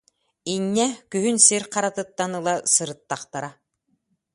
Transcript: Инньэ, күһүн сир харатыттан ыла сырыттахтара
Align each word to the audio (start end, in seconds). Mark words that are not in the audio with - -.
Инньэ, 0.53 0.87
күһүн 1.11 1.37
сир 1.47 1.63
харатыттан 1.73 2.31
ыла 2.39 2.55
сырыттахтара 2.73 3.49